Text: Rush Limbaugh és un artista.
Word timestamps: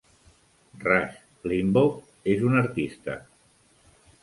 Rush 0.85 1.19
Limbaugh 1.51 2.33
és 2.35 2.43
un 2.49 2.59
artista. 2.65 3.21